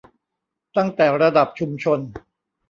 [0.77, 1.99] ตั้งแต่ระดับชุมชน